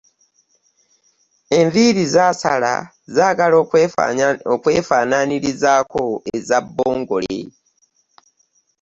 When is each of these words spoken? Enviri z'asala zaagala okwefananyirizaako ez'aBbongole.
Enviri 1.59 2.03
z'asala 2.13 2.73
zaagala 3.15 3.55
okwefananyirizaako 4.55 6.03
ez'aBbongole. 6.35 7.39